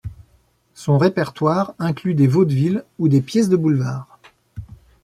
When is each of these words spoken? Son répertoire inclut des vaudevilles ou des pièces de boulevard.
Son 0.73 0.97
répertoire 0.97 1.75
inclut 1.77 2.15
des 2.15 2.25
vaudevilles 2.25 2.81
ou 2.97 3.07
des 3.07 3.21
pièces 3.21 3.49
de 3.49 3.55
boulevard. 3.55 4.17